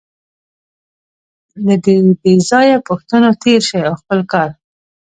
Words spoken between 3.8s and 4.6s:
او خپل کار.